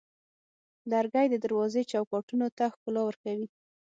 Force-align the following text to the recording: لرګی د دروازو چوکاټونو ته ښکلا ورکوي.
لرګی 0.91 1.27
د 1.29 1.35
دروازو 1.43 1.81
چوکاټونو 1.91 2.47
ته 2.57 2.65
ښکلا 2.73 3.01
ورکوي. 3.05 3.47